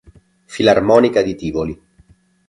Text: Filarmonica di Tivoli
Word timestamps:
Filarmonica 0.47 1.21
di 1.21 1.35
Tivoli 1.35 1.79